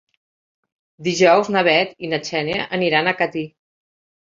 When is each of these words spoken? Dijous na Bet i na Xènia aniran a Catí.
Dijous 1.09 1.53
na 1.57 1.65
Bet 1.69 1.95
i 2.09 2.13
na 2.17 2.23
Xènia 2.33 2.67
aniran 2.83 3.15
a 3.17 3.19
Catí. 3.25 3.51